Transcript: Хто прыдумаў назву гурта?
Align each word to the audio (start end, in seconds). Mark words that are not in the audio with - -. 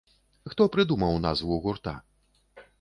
Хто 0.53 0.63
прыдумаў 0.77 1.21
назву 1.27 1.61
гурта? 1.67 1.97